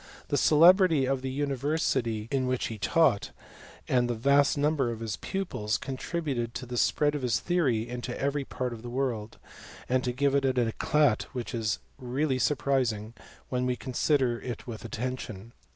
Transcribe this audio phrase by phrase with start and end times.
[0.29, 3.29] The celebrity of the university in which he taught,
[3.87, 8.73] and the vast number of his pupils, contributed to spread this theory into every part
[8.73, 9.37] of the world,
[9.87, 13.13] and to give it an eclat which is really surprising,
[13.49, 15.53] when we consider it with attention.